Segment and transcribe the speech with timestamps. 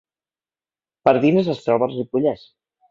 [1.09, 2.53] Pardines es troba al Ripollès